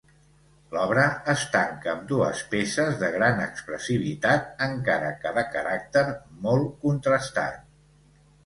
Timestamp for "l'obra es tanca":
0.75-1.91